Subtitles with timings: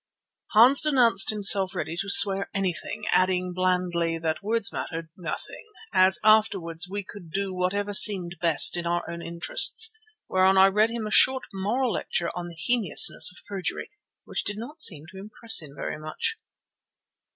[0.53, 6.89] Hans announced himself ready to swear anything, adding blandly that words mattered nothing, as afterwards
[6.89, 9.91] we could do whatever seemed best in our own interests,
[10.27, 13.91] whereon I read him a short moral lecture on the heinousness of perjury,
[14.23, 16.35] which did not seem to impress him very much.